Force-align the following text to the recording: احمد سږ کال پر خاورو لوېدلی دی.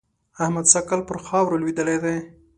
احمد 0.43 0.65
سږ 0.73 0.83
کال 0.89 1.01
پر 1.07 1.17
خاورو 1.25 1.59
لوېدلی 1.61 1.97
دی. 2.03 2.15